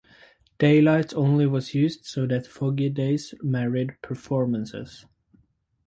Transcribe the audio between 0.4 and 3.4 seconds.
Daylight only was used so that foggy days